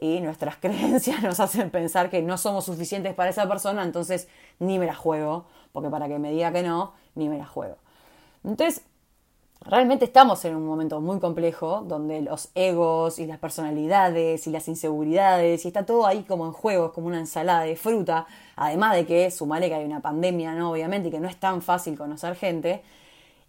y 0.01 0.21
nuestras 0.21 0.57
creencias 0.61 1.23
nos 1.23 1.41
hacen 1.41 1.71
pensar 1.71 2.11
que 2.11 2.23
no 2.23 2.39
somos 2.39 2.65
suficientes 2.65 3.15
para 3.15 3.31
esa 3.31 3.49
persona, 3.49 3.83
entonces 3.83 4.29
ni 4.59 4.79
me 4.79 4.87
la 4.87 4.95
juego, 4.95 5.47
porque 5.73 5.91
para 5.91 6.09
que 6.09 6.19
me 6.19 6.31
diga 6.31 6.53
que 6.53 6.63
no, 6.63 6.93
ni 7.15 7.29
me 7.29 7.39
la 7.39 7.47
juego. 7.47 7.77
Entonces, 8.45 8.83
realmente 9.65 10.05
estamos 10.05 10.45
en 10.45 10.55
un 10.55 10.67
momento 10.67 11.01
muy 11.01 11.19
complejo 11.19 11.83
donde 11.87 12.21
los 12.21 12.51
egos 12.55 13.19
y 13.19 13.27
las 13.27 13.39
personalidades 13.39 14.47
y 14.47 14.51
las 14.51 14.69
inseguridades 14.69 15.65
y 15.65 15.69
está 15.69 15.87
todo 15.87 16.07
ahí 16.07 16.23
como 16.25 16.47
en 16.47 16.53
juego, 16.53 16.87
es 16.87 16.93
como 16.93 17.07
una 17.07 17.19
ensalada 17.19 17.63
de 17.63 17.77
fruta, 17.77 18.27
además 18.57 18.95
de 18.95 19.07
que 19.07 19.31
sumale 19.31 19.69
que 19.69 19.75
hay 19.75 19.85
una 19.85 20.01
pandemia, 20.01 20.55
¿no? 20.55 20.73
Obviamente, 20.73 21.09
y 21.09 21.11
que 21.11 21.21
no 21.21 21.29
es 21.29 21.39
tan 21.39 21.63
fácil 21.63 21.97
conocer 21.97 22.37
gente. 22.37 22.83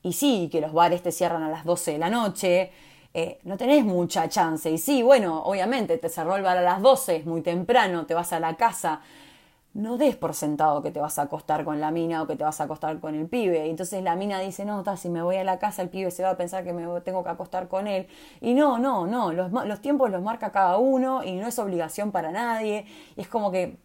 Y 0.03 0.13
sí, 0.13 0.49
que 0.51 0.61
los 0.61 0.71
bares 0.71 1.01
te 1.01 1.11
cierran 1.11 1.43
a 1.43 1.49
las 1.49 1.65
12 1.65 1.93
de 1.93 1.97
la 1.97 2.09
noche, 2.09 2.71
eh, 3.17 3.39
no 3.43 3.55
tenés 3.55 3.85
mucha 3.85 4.27
chance. 4.27 4.69
Y 4.69 4.77
sí, 4.77 5.01
bueno, 5.01 5.41
obviamente 5.43 5.97
te 5.97 6.09
cerró 6.09 6.35
el 6.35 6.43
bar 6.43 6.57
a 6.57 6.61
las 6.61 6.81
12, 6.81 7.15
es 7.15 7.25
muy 7.25 7.41
temprano, 7.41 8.05
te 8.05 8.13
vas 8.13 8.33
a 8.33 8.41
la 8.41 8.57
casa. 8.57 8.99
No 9.73 9.97
des 9.97 10.17
por 10.17 10.33
sentado 10.33 10.81
que 10.81 10.91
te 10.91 10.99
vas 10.99 11.17
a 11.17 11.21
acostar 11.23 11.63
con 11.63 11.79
la 11.79 11.91
mina 11.91 12.21
o 12.21 12.27
que 12.27 12.35
te 12.35 12.43
vas 12.43 12.59
a 12.59 12.65
acostar 12.65 12.99
con 12.99 13.15
el 13.15 13.27
pibe. 13.27 13.67
Y 13.67 13.69
entonces 13.69 14.03
la 14.03 14.17
mina 14.17 14.41
dice, 14.41 14.65
no, 14.65 14.83
si 14.97 15.07
me 15.07 15.21
voy 15.21 15.37
a 15.37 15.45
la 15.45 15.59
casa, 15.59 15.81
el 15.81 15.87
pibe 15.87 16.11
se 16.11 16.23
va 16.23 16.31
a 16.31 16.37
pensar 16.37 16.65
que 16.65 16.73
me 16.73 16.85
tengo 17.01 17.23
que 17.23 17.29
acostar 17.29 17.69
con 17.69 17.87
él. 17.87 18.07
Y 18.41 18.53
no, 18.53 18.79
no, 18.79 19.07
no, 19.07 19.31
los, 19.31 19.49
los 19.49 19.79
tiempos 19.81 20.11
los 20.11 20.21
marca 20.21 20.51
cada 20.51 20.77
uno 20.77 21.23
y 21.23 21.35
no 21.37 21.47
es 21.47 21.57
obligación 21.57 22.11
para 22.11 22.31
nadie. 22.31 22.85
Y 23.15 23.21
es 23.21 23.29
como 23.29 23.49
que 23.49 23.77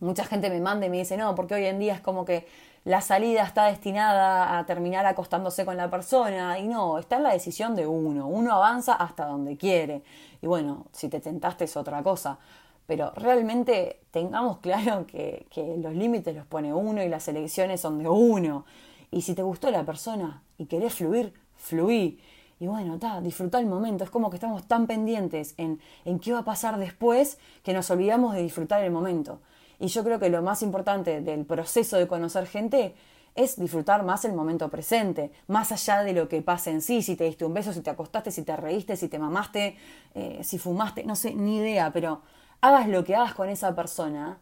mucha 0.00 0.24
gente 0.24 0.48
me 0.48 0.60
manda 0.60 0.86
y 0.86 0.90
me 0.90 0.98
dice, 0.98 1.18
no, 1.18 1.34
porque 1.34 1.54
hoy 1.54 1.66
en 1.66 1.78
día 1.78 1.94
es 1.94 2.00
como 2.00 2.24
que 2.24 2.46
la 2.84 3.00
salida 3.00 3.42
está 3.44 3.66
destinada 3.66 4.58
a 4.58 4.66
terminar 4.66 5.06
acostándose 5.06 5.64
con 5.64 5.76
la 5.76 5.90
persona 5.90 6.58
y 6.58 6.68
no, 6.68 6.98
está 6.98 7.16
en 7.16 7.22
la 7.22 7.32
decisión 7.32 7.74
de 7.74 7.86
uno, 7.86 8.26
uno 8.26 8.52
avanza 8.52 8.94
hasta 8.94 9.24
donde 9.24 9.56
quiere 9.56 10.02
y 10.42 10.46
bueno, 10.46 10.86
si 10.92 11.08
te 11.08 11.20
tentaste 11.20 11.64
es 11.64 11.76
otra 11.76 12.02
cosa, 12.02 12.38
pero 12.86 13.12
realmente 13.16 14.00
tengamos 14.10 14.58
claro 14.58 15.06
que, 15.06 15.46
los 15.78 15.94
límites 15.94 16.36
los 16.36 16.46
pone 16.46 16.74
uno 16.74 17.02
y 17.02 17.08
las 17.08 17.26
elecciones 17.28 17.80
son 17.80 17.98
de 17.98 18.08
uno 18.08 18.66
y 19.10 19.22
si 19.22 19.34
te 19.34 19.42
gustó 19.42 19.70
la 19.70 19.84
persona 19.84 20.42
y 20.58 20.66
querés 20.66 20.94
fluir, 20.94 21.32
fluí. 21.56 22.20
Y 22.60 22.66
bueno, 22.66 22.94
está, 22.94 23.20
disfrutar 23.20 23.60
el 23.62 23.66
momento. 23.68 24.04
Es 24.04 24.10
como 24.10 24.30
que 24.30 24.36
estamos 24.36 24.66
tan 24.66 24.86
pendientes 24.86 25.54
en, 25.56 25.80
en 26.04 26.18
qué 26.18 26.32
va 26.32 26.40
a 26.40 26.44
pasar 26.44 26.78
después 26.78 27.38
que 27.62 27.72
nos 27.72 27.90
olvidamos 27.90 28.34
de 28.34 28.42
disfrutar 28.42 28.82
el 28.82 28.90
momento. 28.90 29.40
Y 29.78 29.88
yo 29.88 30.04
creo 30.04 30.18
que 30.18 30.30
lo 30.30 30.42
más 30.42 30.62
importante 30.62 31.20
del 31.20 31.44
proceso 31.44 31.96
de 31.96 32.06
conocer 32.06 32.46
gente 32.46 32.94
es 33.34 33.58
disfrutar 33.58 34.04
más 34.04 34.24
el 34.24 34.32
momento 34.32 34.68
presente, 34.68 35.32
más 35.48 35.72
allá 35.72 36.04
de 36.04 36.12
lo 36.12 36.28
que 36.28 36.40
pasa 36.40 36.70
en 36.70 36.80
sí, 36.80 37.02
si 37.02 37.16
te 37.16 37.24
diste 37.24 37.44
un 37.44 37.54
beso, 37.54 37.72
si 37.72 37.80
te 37.80 37.90
acostaste, 37.90 38.30
si 38.30 38.42
te 38.42 38.56
reíste, 38.56 38.96
si 38.96 39.08
te 39.08 39.18
mamaste, 39.18 39.76
eh, 40.14 40.40
si 40.44 40.58
fumaste, 40.58 41.04
no 41.04 41.16
sé, 41.16 41.34
ni 41.34 41.56
idea, 41.56 41.92
pero 41.92 42.22
hagas 42.60 42.88
lo 42.88 43.02
que 43.04 43.16
hagas 43.16 43.34
con 43.34 43.48
esa 43.48 43.74
persona, 43.74 44.38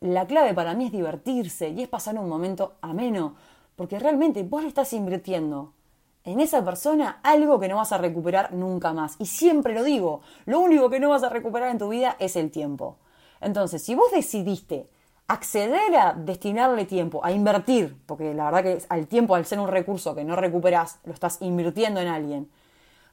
la 0.00 0.26
clave 0.26 0.54
para 0.54 0.74
mí 0.74 0.86
es 0.86 0.92
divertirse 0.92 1.70
y 1.70 1.82
es 1.82 1.88
pasar 1.88 2.16
un 2.16 2.28
momento 2.28 2.76
ameno, 2.80 3.34
porque 3.74 3.98
realmente 3.98 4.44
vos 4.44 4.64
estás 4.64 4.92
invirtiendo 4.92 5.72
en 6.24 6.40
esa 6.40 6.64
persona 6.64 7.20
algo 7.22 7.58
que 7.58 7.68
no 7.68 7.76
vas 7.76 7.92
a 7.92 7.98
recuperar 7.98 8.52
nunca 8.52 8.92
más. 8.92 9.16
Y 9.18 9.26
siempre 9.26 9.74
lo 9.74 9.82
digo, 9.82 10.20
lo 10.46 10.60
único 10.60 10.90
que 10.90 11.00
no 11.00 11.08
vas 11.08 11.22
a 11.24 11.28
recuperar 11.28 11.70
en 11.70 11.78
tu 11.78 11.88
vida 11.88 12.16
es 12.18 12.36
el 12.36 12.50
tiempo. 12.50 12.98
Entonces, 13.40 13.82
si 13.82 13.94
vos 13.94 14.10
decidiste 14.10 14.88
acceder 15.28 15.94
a 15.96 16.14
destinarle 16.14 16.86
tiempo, 16.86 17.24
a 17.24 17.30
invertir, 17.30 17.96
porque 18.06 18.32
la 18.34 18.50
verdad 18.50 18.62
que 18.62 18.82
al 18.88 19.06
tiempo, 19.06 19.34
al 19.34 19.44
ser 19.44 19.60
un 19.60 19.68
recurso 19.68 20.14
que 20.14 20.24
no 20.24 20.36
recuperás, 20.36 20.98
lo 21.04 21.12
estás 21.12 21.38
invirtiendo 21.42 22.00
en 22.00 22.08
alguien, 22.08 22.50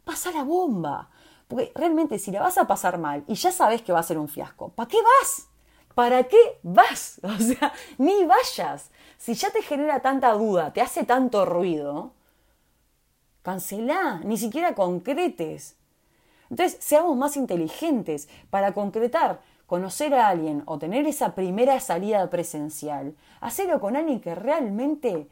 pasa 0.03 0.31
la 0.31 0.43
bomba. 0.43 1.09
Porque 1.47 1.71
realmente 1.75 2.17
si 2.17 2.31
la 2.31 2.41
vas 2.41 2.57
a 2.57 2.65
pasar 2.65 2.97
mal 2.97 3.23
y 3.27 3.35
ya 3.35 3.51
sabes 3.51 3.81
que 3.81 3.93
va 3.93 3.99
a 3.99 4.03
ser 4.03 4.17
un 4.17 4.27
fiasco, 4.27 4.69
¿para 4.69 4.87
qué 4.87 4.97
vas? 4.97 5.47
¿Para 5.93 6.23
qué 6.23 6.59
vas? 6.63 7.19
O 7.23 7.37
sea, 7.37 7.73
ni 7.97 8.25
vayas. 8.25 8.89
Si 9.17 9.33
ya 9.33 9.51
te 9.51 9.61
genera 9.61 10.01
tanta 10.01 10.31
duda, 10.31 10.73
te 10.73 10.81
hace 10.81 11.03
tanto 11.03 11.45
ruido, 11.45 12.13
cancelá, 13.43 14.21
ni 14.23 14.37
siquiera 14.37 14.73
concretes. 14.73 15.75
Entonces, 16.49 16.77
seamos 16.79 17.15
más 17.17 17.37
inteligentes 17.37 18.27
para 18.49 18.73
concretar 18.73 19.41
conocer 19.65 20.13
a 20.13 20.27
alguien 20.27 20.63
o 20.65 20.77
tener 20.77 21.07
esa 21.07 21.33
primera 21.35 21.79
salida 21.79 22.29
presencial, 22.29 23.15
hacerlo 23.41 23.79
con 23.79 23.95
alguien 23.95 24.19
que 24.19 24.35
realmente 24.35 25.27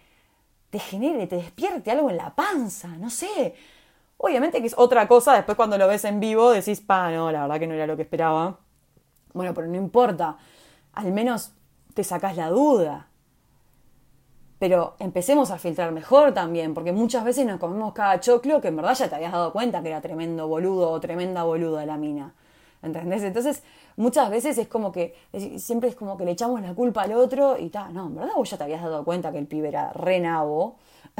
te 0.69 0.79
genere, 0.79 1.27
te 1.27 1.35
despierte 1.35 1.91
algo 1.91 2.09
en 2.09 2.17
la 2.17 2.33
panza, 2.33 2.87
no 2.97 3.09
sé. 3.09 3.53
Obviamente 4.17 4.61
que 4.61 4.67
es 4.67 4.75
otra 4.77 5.07
cosa, 5.07 5.33
después 5.33 5.55
cuando 5.55 5.77
lo 5.77 5.87
ves 5.87 6.05
en 6.05 6.19
vivo 6.19 6.51
decís, 6.51 6.81
pa, 6.81 7.11
no, 7.11 7.31
la 7.31 7.41
verdad 7.41 7.59
que 7.59 7.67
no 7.67 7.73
era 7.75 7.85
lo 7.85 7.95
que 7.95 8.03
esperaba. 8.03 8.57
Bueno, 9.33 9.53
pero 9.53 9.67
no 9.67 9.77
importa, 9.77 10.37
al 10.93 11.11
menos 11.11 11.51
te 11.93 12.03
sacas 12.03 12.35
la 12.37 12.49
duda. 12.49 13.07
Pero 14.59 14.95
empecemos 14.99 15.51
a 15.51 15.57
filtrar 15.57 15.91
mejor 15.91 16.33
también, 16.33 16.73
porque 16.73 16.93
muchas 16.93 17.23
veces 17.25 17.45
nos 17.45 17.59
comemos 17.59 17.93
cada 17.93 18.19
choclo 18.19 18.61
que 18.61 18.69
en 18.69 18.77
verdad 18.77 18.95
ya 18.95 19.09
te 19.09 19.15
habías 19.15 19.33
dado 19.33 19.51
cuenta 19.51 19.83
que 19.83 19.89
era 19.89 19.99
tremendo 20.01 20.47
boludo 20.47 20.89
o 20.89 20.99
tremenda 20.99 21.43
boluda 21.43 21.85
la 21.85 21.97
mina. 21.97 22.33
¿Entendés? 22.81 23.23
Entonces, 23.23 23.61
muchas 23.95 24.29
veces 24.29 24.57
es 24.57 24.67
como 24.67 24.91
que, 24.91 25.15
siempre 25.57 25.89
es 25.89 25.95
como 25.95 26.17
que 26.17 26.25
le 26.25 26.31
echamos 26.31 26.61
la 26.61 26.73
culpa 26.73 27.03
al 27.03 27.13
otro 27.13 27.57
y 27.57 27.69
tal. 27.69 27.93
No, 27.93 28.07
en 28.07 28.15
verdad 28.15 28.33
vos 28.35 28.49
ya 28.49 28.57
te 28.57 28.63
habías 28.63 28.81
dado 28.81 29.03
cuenta 29.03 29.31
que 29.31 29.39
el 29.39 29.47
pibe 29.47 29.69
era 29.69 29.91
re 29.93 30.19
nabo. 30.19 30.77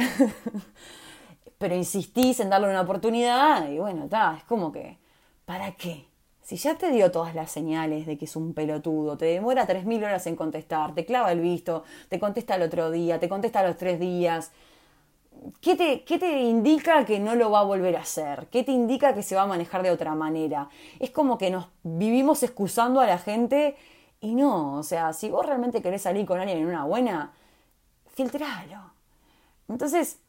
pero 1.63 1.75
insistís 1.75 2.41
en 2.41 2.49
darle 2.49 2.67
una 2.67 2.81
oportunidad 2.81 3.69
y 3.69 3.79
bueno, 3.79 4.03
está, 4.03 4.35
es 4.37 4.43
como 4.43 4.69
que, 4.73 4.97
¿para 5.45 5.71
qué? 5.71 6.07
Si 6.41 6.57
ya 6.57 6.75
te 6.75 6.91
dio 6.91 7.09
todas 7.09 7.35
las 7.35 7.51
señales 7.51 8.05
de 8.05 8.17
que 8.17 8.25
es 8.25 8.35
un 8.35 8.53
pelotudo, 8.53 9.15
te 9.17 9.27
demora 9.27 9.65
3.000 9.65 10.03
horas 10.03 10.27
en 10.27 10.35
contestar, 10.35 10.93
te 10.93 11.05
clava 11.05 11.31
el 11.31 11.39
visto, 11.39 11.85
te 12.09 12.19
contesta 12.19 12.55
el 12.55 12.63
otro 12.63 12.91
día, 12.91 13.17
te 13.17 13.29
contesta 13.29 13.65
los 13.65 13.77
tres 13.77 13.97
días, 13.97 14.51
¿qué 15.61 15.75
te, 15.75 16.03
¿qué 16.03 16.19
te 16.19 16.41
indica 16.41 17.05
que 17.05 17.19
no 17.19 17.35
lo 17.35 17.51
va 17.51 17.59
a 17.59 17.63
volver 17.63 17.95
a 17.95 18.01
hacer? 18.01 18.47
¿Qué 18.51 18.63
te 18.63 18.71
indica 18.71 19.13
que 19.13 19.23
se 19.23 19.35
va 19.35 19.43
a 19.43 19.47
manejar 19.47 19.83
de 19.83 19.91
otra 19.91 20.15
manera? 20.15 20.69
Es 20.99 21.11
como 21.11 21.37
que 21.37 21.49
nos 21.49 21.67
vivimos 21.83 22.43
excusando 22.43 22.99
a 22.99 23.07
la 23.07 23.17
gente 23.17 23.75
y 24.21 24.35
no, 24.35 24.77
o 24.77 24.83
sea, 24.83 25.13
si 25.13 25.29
vos 25.29 25.45
realmente 25.45 25.81
querés 25.81 26.03
salir 26.03 26.25
con 26.25 26.39
alguien 26.39 26.59
en 26.59 26.67
una 26.67 26.85
buena, 26.85 27.33
filtralo. 28.13 28.93
Entonces, 29.67 30.19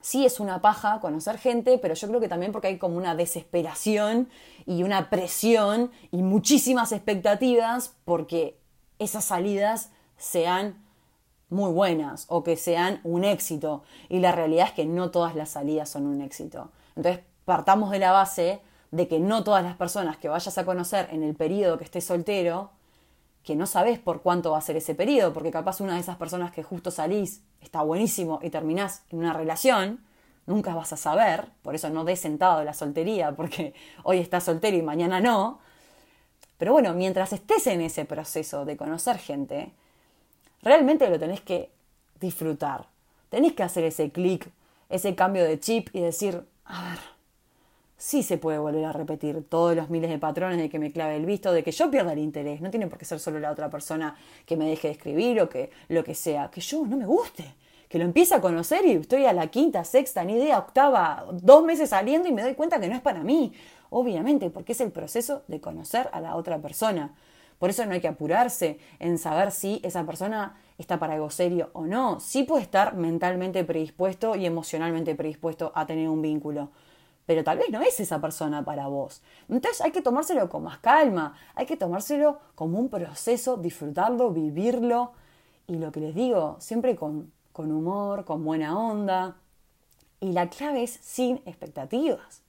sí 0.00 0.24
es 0.24 0.40
una 0.40 0.60
paja 0.62 1.00
conocer 1.00 1.38
gente, 1.38 1.78
pero 1.78 1.94
yo 1.94 2.08
creo 2.08 2.20
que 2.20 2.28
también 2.28 2.52
porque 2.52 2.68
hay 2.68 2.78
como 2.78 2.96
una 2.96 3.14
desesperación 3.14 4.28
y 4.66 4.82
una 4.82 5.10
presión 5.10 5.90
y 6.10 6.22
muchísimas 6.22 6.92
expectativas 6.92 7.94
porque 8.04 8.58
esas 8.98 9.24
salidas 9.24 9.90
sean 10.16 10.82
muy 11.50 11.72
buenas 11.72 12.26
o 12.28 12.42
que 12.42 12.56
sean 12.56 13.00
un 13.04 13.24
éxito. 13.24 13.82
Y 14.08 14.20
la 14.20 14.32
realidad 14.32 14.68
es 14.68 14.72
que 14.72 14.86
no 14.86 15.10
todas 15.10 15.34
las 15.34 15.50
salidas 15.50 15.88
son 15.88 16.06
un 16.06 16.20
éxito. 16.22 16.70
Entonces, 16.96 17.22
partamos 17.44 17.90
de 17.90 17.98
la 17.98 18.12
base 18.12 18.60
de 18.90 19.08
que 19.08 19.20
no 19.20 19.44
todas 19.44 19.62
las 19.62 19.76
personas 19.76 20.16
que 20.16 20.28
vayas 20.28 20.56
a 20.56 20.64
conocer 20.64 21.08
en 21.12 21.22
el 21.22 21.34
periodo 21.34 21.78
que 21.78 21.84
estés 21.84 22.04
soltero, 22.04 22.70
que 23.44 23.56
no 23.56 23.66
sabes 23.66 23.98
por 23.98 24.22
cuánto 24.22 24.52
va 24.52 24.58
a 24.58 24.62
ser 24.62 24.76
ese 24.76 24.94
periodo, 24.94 25.32
porque 25.32 25.50
capaz 25.50 25.80
una 25.80 25.94
de 25.94 26.00
esas 26.00 26.16
personas 26.16 26.52
que 26.52 26.62
justo 26.62 26.90
salís 26.90 27.42
está 27.60 27.82
buenísimo 27.82 28.38
y 28.42 28.50
terminás 28.50 29.02
en 29.10 29.18
una 29.20 29.32
relación, 29.32 30.00
nunca 30.46 30.74
vas 30.74 30.92
a 30.92 30.96
saber, 30.96 31.46
por 31.62 31.74
eso 31.74 31.88
no 31.90 32.04
des 32.04 32.20
sentado 32.20 32.62
la 32.64 32.74
soltería, 32.74 33.32
porque 33.32 33.74
hoy 34.02 34.18
estás 34.18 34.44
soltero 34.44 34.76
y 34.76 34.82
mañana 34.82 35.20
no. 35.20 35.60
Pero 36.58 36.72
bueno, 36.72 36.92
mientras 36.92 37.32
estés 37.32 37.66
en 37.68 37.80
ese 37.80 38.04
proceso 38.04 38.64
de 38.66 38.76
conocer 38.76 39.16
gente, 39.18 39.72
realmente 40.62 41.08
lo 41.08 41.18
tenés 41.18 41.40
que 41.40 41.70
disfrutar. 42.20 42.86
Tenés 43.28 43.52
que 43.52 43.62
hacer 43.62 43.84
ese 43.84 44.10
clic, 44.10 44.48
ese 44.88 45.14
cambio 45.14 45.44
de 45.44 45.58
chip 45.60 45.88
y 45.92 46.00
decir, 46.00 46.44
a 46.64 46.90
ver, 46.90 46.98
sí 47.96 48.22
se 48.22 48.38
puede 48.38 48.58
volver 48.58 48.84
a 48.84 48.92
repetir 48.92 49.44
todos 49.48 49.76
los 49.76 49.90
miles 49.90 50.10
de 50.10 50.18
patrones 50.18 50.58
de 50.58 50.68
que 50.68 50.78
me 50.78 50.90
clave 50.90 51.16
el 51.16 51.26
visto, 51.26 51.52
de 51.52 51.62
que 51.62 51.70
yo 51.70 51.90
pierda 51.90 52.12
el 52.12 52.18
interés. 52.18 52.60
No 52.60 52.70
tiene 52.70 52.86
por 52.86 52.98
qué 52.98 53.04
ser 53.04 53.20
solo 53.20 53.38
la 53.38 53.50
otra 53.50 53.70
persona 53.70 54.16
que 54.46 54.56
me 54.56 54.66
deje 54.66 54.88
de 54.88 54.94
escribir 54.94 55.40
o 55.40 55.48
que 55.48 55.70
lo 55.88 56.02
que 56.02 56.14
sea, 56.14 56.50
que 56.50 56.60
yo 56.60 56.86
no 56.86 56.96
me 56.96 57.06
guste. 57.06 57.54
Que 57.88 57.98
lo 57.98 58.04
empiece 58.04 58.34
a 58.34 58.40
conocer 58.40 58.86
y 58.86 58.92
estoy 58.92 59.26
a 59.26 59.32
la 59.32 59.48
quinta, 59.48 59.84
sexta, 59.84 60.24
ni 60.24 60.34
idea, 60.34 60.58
octava, 60.58 61.26
dos 61.32 61.64
meses 61.64 61.90
saliendo 61.90 62.28
y 62.28 62.32
me 62.32 62.42
doy 62.42 62.54
cuenta 62.54 62.80
que 62.80 62.88
no 62.88 62.94
es 62.94 63.02
para 63.02 63.22
mí. 63.22 63.52
Obviamente, 63.90 64.48
porque 64.48 64.72
es 64.72 64.80
el 64.80 64.92
proceso 64.92 65.42
de 65.48 65.60
conocer 65.60 66.08
a 66.12 66.20
la 66.20 66.36
otra 66.36 66.58
persona. 66.58 67.12
Por 67.60 67.70
eso 67.70 67.86
no 67.86 67.92
hay 67.92 68.00
que 68.00 68.08
apurarse 68.08 68.80
en 68.98 69.18
saber 69.18 69.52
si 69.52 69.80
esa 69.84 70.04
persona 70.04 70.56
está 70.78 70.98
para 70.98 71.14
algo 71.14 71.30
serio 71.30 71.70
o 71.74 71.86
no. 71.86 72.18
Sí 72.18 72.42
puede 72.42 72.62
estar 72.62 72.96
mentalmente 72.96 73.62
predispuesto 73.62 74.34
y 74.34 74.46
emocionalmente 74.46 75.14
predispuesto 75.14 75.70
a 75.76 75.86
tener 75.86 76.08
un 76.08 76.22
vínculo 76.22 76.70
pero 77.30 77.44
tal 77.44 77.58
vez 77.58 77.70
no 77.70 77.80
es 77.80 78.00
esa 78.00 78.20
persona 78.20 78.64
para 78.64 78.88
vos. 78.88 79.22
Entonces 79.48 79.80
hay 79.82 79.92
que 79.92 80.02
tomárselo 80.02 80.48
con 80.48 80.64
más 80.64 80.78
calma, 80.78 81.34
hay 81.54 81.64
que 81.64 81.76
tomárselo 81.76 82.40
como 82.56 82.76
un 82.80 82.88
proceso, 82.88 83.56
disfrutarlo, 83.56 84.32
vivirlo 84.32 85.12
y 85.68 85.76
lo 85.76 85.92
que 85.92 86.00
les 86.00 86.12
digo, 86.16 86.56
siempre 86.58 86.96
con, 86.96 87.32
con 87.52 87.70
humor, 87.70 88.24
con 88.24 88.44
buena 88.44 88.76
onda. 88.76 89.36
Y 90.18 90.32
la 90.32 90.50
clave 90.50 90.82
es 90.82 90.98
sin 91.02 91.36
expectativas. 91.46 92.42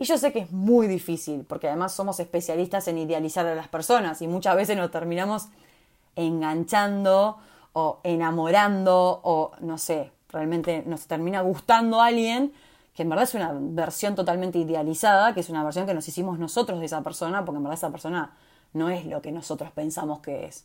Y 0.00 0.06
yo 0.06 0.16
sé 0.16 0.32
que 0.32 0.38
es 0.38 0.50
muy 0.50 0.86
difícil, 0.86 1.44
porque 1.44 1.68
además 1.68 1.92
somos 1.92 2.20
especialistas 2.20 2.88
en 2.88 2.96
idealizar 2.96 3.46
a 3.46 3.54
las 3.54 3.68
personas 3.68 4.22
y 4.22 4.28
muchas 4.28 4.56
veces 4.56 4.78
nos 4.78 4.90
terminamos 4.90 5.48
enganchando 6.16 7.36
o 7.74 8.00
enamorando 8.02 9.20
o 9.22 9.52
no 9.60 9.76
sé, 9.76 10.10
realmente 10.30 10.84
nos 10.86 11.06
termina 11.06 11.42
gustando 11.42 12.00
a 12.00 12.06
alguien 12.06 12.54
que 12.94 13.02
en 13.02 13.10
verdad 13.10 13.24
es 13.24 13.34
una 13.34 13.52
versión 13.52 14.14
totalmente 14.14 14.58
idealizada, 14.58 15.34
que 15.34 15.40
es 15.40 15.50
una 15.50 15.62
versión 15.62 15.84
que 15.84 15.92
nos 15.92 16.08
hicimos 16.08 16.38
nosotros 16.38 16.80
de 16.80 16.86
esa 16.86 17.02
persona, 17.02 17.44
porque 17.44 17.58
en 17.58 17.64
verdad 17.64 17.76
esa 17.76 17.90
persona 17.90 18.32
no 18.72 18.88
es 18.88 19.04
lo 19.04 19.20
que 19.20 19.32
nosotros 19.32 19.70
pensamos 19.70 20.20
que 20.20 20.46
es. 20.46 20.64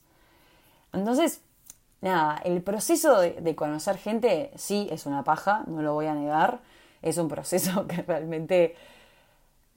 Entonces, 0.94 1.42
nada, 2.00 2.39
el 2.46 2.62
proceso 2.62 3.20
de, 3.20 3.34
de 3.34 3.54
conocer 3.54 3.98
gente 3.98 4.51
sí 4.56 4.88
es 4.92 5.06
una 5.06 5.25
paja, 5.25 5.65
no 5.68 5.82
lo 5.82 5.94
voy 5.94 6.06
a 6.06 6.15
negar, 6.15 6.62
es 7.01 7.18
un 7.18 7.27
proceso 7.27 7.86
que 7.89 8.01
realmente 8.01 8.77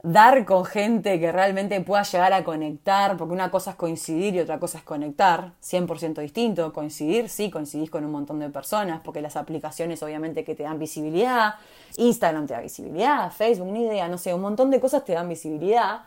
dar 0.01 0.45
con 0.45 0.63
gente 0.63 1.19
que 1.19 1.31
realmente 1.31 1.79
pueda 1.81 2.03
llegar 2.03 2.31
a 2.31 2.43
conectar, 2.43 3.17
porque 3.17 3.33
una 3.33 3.51
cosa 3.51 3.71
es 3.71 3.75
coincidir 3.75 4.35
y 4.35 4.39
otra 4.39 4.59
cosa 4.59 4.77
es 4.77 4.83
conectar, 4.83 5.51
100% 5.61 6.21
distinto, 6.21 6.71
coincidir, 6.71 7.27
sí, 7.27 7.51
coincidís 7.51 7.89
con 7.89 8.05
un 8.05 8.11
montón 8.11 8.39
de 8.39 8.49
personas, 8.49 9.01
porque 9.03 9.21
las 9.21 9.35
aplicaciones 9.35 10.01
obviamente 10.01 10.45
que 10.45 10.55
te 10.55 10.63
dan 10.63 10.79
visibilidad, 10.79 11.55
Instagram 11.97 12.47
te 12.47 12.53
da 12.53 12.61
visibilidad, 12.61 13.31
Facebook, 13.31 13.71
ni 13.71 13.83
idea, 13.83 14.07
no 14.07 14.17
sé, 14.17 14.33
un 14.33 14.41
montón 14.41 14.71
de 14.71 14.79
cosas 14.79 15.03
te 15.03 15.13
dan 15.13 15.27
visibilidad, 15.27 16.03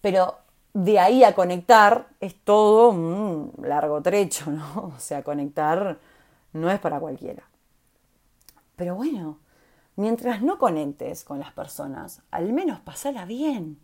pero 0.00 0.38
de 0.74 0.98
ahí 0.98 1.22
a 1.22 1.34
conectar 1.34 2.08
es 2.20 2.34
todo 2.42 2.90
un 2.90 3.52
largo 3.62 4.02
trecho, 4.02 4.50
¿no? 4.50 4.92
O 4.96 4.98
sea, 4.98 5.22
conectar 5.22 5.98
no 6.52 6.70
es 6.70 6.80
para 6.80 6.98
cualquiera. 6.98 7.44
Pero 8.74 8.94
bueno, 8.96 9.38
mientras 9.96 10.42
no 10.42 10.58
conectes 10.58 11.24
con 11.24 11.38
las 11.38 11.52
personas, 11.52 12.22
al 12.30 12.52
menos 12.52 12.80
pasala 12.80 13.24
bien. 13.24 13.78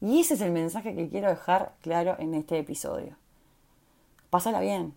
Y 0.00 0.20
ese 0.20 0.34
es 0.34 0.40
el 0.40 0.50
mensaje 0.50 0.94
que 0.94 1.08
quiero 1.08 1.28
dejar 1.28 1.74
claro 1.80 2.16
en 2.18 2.34
este 2.34 2.58
episodio. 2.58 3.16
Pásala 4.30 4.60
bien. 4.60 4.94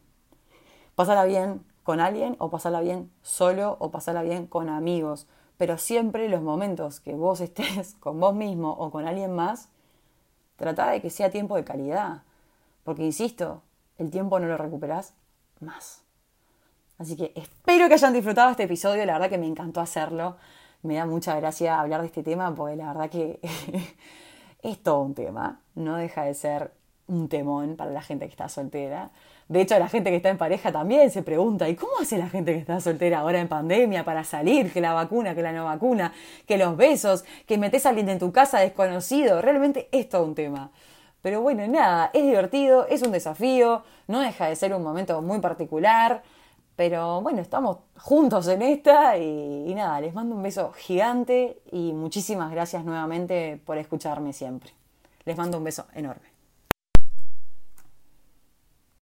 Pásala 0.96 1.26
bien 1.26 1.64
con 1.84 2.00
alguien 2.00 2.36
o 2.40 2.50
pasala 2.50 2.82
bien 2.82 3.12
solo 3.22 3.78
o 3.80 3.92
pasala 3.92 4.24
bien 4.24 4.48
con 4.48 4.70
amigos. 4.70 5.28
Pero 5.58 5.78
siempre 5.78 6.30
los 6.30 6.42
momentos 6.42 7.00
que 7.00 7.14
vos 7.14 7.42
estés 7.42 7.96
con 8.00 8.20
vos 8.20 8.34
mismo 8.34 8.72
o 8.72 8.92
con 8.92 9.06
alguien 9.06 9.36
más, 9.36 9.70
trata 10.56 10.90
de 10.90 11.02
que 11.02 11.10
sea 11.10 11.30
tiempo 11.30 11.56
de 11.56 11.64
calidad. 11.64 12.24
Porque, 12.84 13.04
insisto, 13.04 13.62
el 13.98 14.10
tiempo 14.10 14.40
no 14.40 14.48
lo 14.48 14.58
recuperás 14.58 15.14
más. 15.60 16.05
Así 16.98 17.16
que 17.16 17.34
espero 17.36 17.88
que 17.88 17.96
hayan 17.96 18.14
disfrutado 18.14 18.52
este 18.52 18.64
episodio, 18.64 19.06
la 19.06 19.14
verdad 19.14 19.30
que 19.30 19.38
me 19.38 19.48
encantó 19.48 19.82
hacerlo. 19.82 20.38
Me 20.82 20.96
da 20.96 21.06
mucha 21.06 21.36
gracia 21.36 21.80
hablar 21.80 22.02
de 22.02 22.08
este 22.08 22.24
tema 22.24 22.54
porque 22.56 22.76
la 22.76 22.88
verdad 22.88 23.10
que 23.10 23.40
es 24.64 24.84
todo 24.84 25.02
un 25.02 25.14
tema, 25.14 25.60
no 25.76 25.98
deja 25.98 26.24
de 26.24 26.34
ser 26.34 26.72
un 27.08 27.28
temón 27.30 27.76
para 27.76 27.92
la 27.92 28.02
gente 28.02 28.26
que 28.26 28.32
está 28.32 28.50
soltera. 28.50 29.12
De 29.48 29.62
hecho, 29.62 29.78
la 29.78 29.88
gente 29.88 30.10
que 30.10 30.16
está 30.16 30.30
en 30.30 30.40
pareja 30.40 30.72
también 30.72 31.12
se 31.12 31.22
pregunta, 31.22 31.70
¿y 31.70 31.76
cómo 31.76 31.92
hace 32.02 32.18
la 32.18 32.30
gente 32.30 32.54
que 32.54 32.60
está 32.60 32.80
soltera 32.80 33.20
ahora 33.20 33.40
en 33.40 33.48
pandemia 33.48 34.04
para 34.04 34.24
salir? 34.24 34.74
Que 34.74 34.82
la 34.82 34.94
vacuna, 34.94 35.36
que 35.36 35.44
la 35.44 35.52
no 35.52 35.66
vacuna, 35.66 36.14
que 36.48 36.58
los 36.58 36.76
besos, 36.76 37.26
que 37.46 37.58
metes 37.60 37.86
a 37.86 37.90
alguien 37.90 38.10
en 38.10 38.18
tu 38.18 38.32
casa 38.32 38.60
desconocido. 38.60 39.42
Realmente 39.42 39.88
es 39.92 40.10
todo 40.10 40.24
un 40.24 40.34
tema. 40.34 40.72
Pero 41.22 41.42
bueno, 41.42 41.68
nada, 41.68 42.10
es 42.14 42.24
divertido, 42.24 42.88
es 42.88 43.04
un 43.04 43.12
desafío, 43.12 43.84
no 44.08 44.20
deja 44.20 44.48
de 44.48 44.56
ser 44.56 44.74
un 44.74 44.84
momento 44.84 45.22
muy 45.22 45.40
particular. 45.40 46.24
Pero 46.76 47.22
bueno, 47.22 47.42
estamos 47.42 47.78
juntos 47.98 48.48
en 48.48 48.62
esta 48.62 49.18
y, 49.18 49.74
nada, 49.74 50.02
les 50.02 50.14
mando 50.14 50.36
un 50.36 50.44
beso 50.44 50.74
gigante 50.74 51.62
y 51.72 51.94
muchísimas 51.94 52.52
gracias 52.52 52.84
nuevamente 52.84 53.62
por 53.66 53.78
escucharme 53.78 54.34
siempre. 54.34 54.72
Les 55.24 55.38
mando 55.38 55.58
un 55.58 55.64
beso 55.64 55.86
enorme. 55.94 56.35